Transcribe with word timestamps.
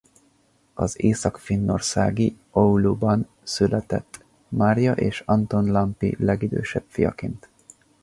Az 0.73 1.01
Észak-Finnországi 1.01 2.37
Ouluban 2.51 3.27
született 3.43 4.23
Maria 4.49 4.93
és 4.93 5.23
Anton 5.25 5.71
Lampi 5.71 6.15
legidősebb 6.19 6.83
fiaként. 6.87 7.49